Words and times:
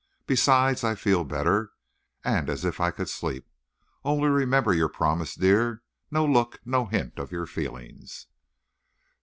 Besides, 0.25 0.83
I 0.83 0.95
feel 0.95 1.23
better, 1.23 1.73
and 2.23 2.49
as 2.49 2.65
if 2.65 2.79
I 2.79 2.89
could 2.89 3.07
sleep. 3.07 3.47
Only 4.03 4.29
remember 4.29 4.73
your 4.73 4.89
promise, 4.89 5.35
dear. 5.35 5.83
No 6.09 6.25
look, 6.25 6.59
no 6.65 6.87
hint 6.87 7.19
of 7.19 7.31
your 7.31 7.45
feelings." 7.45 8.25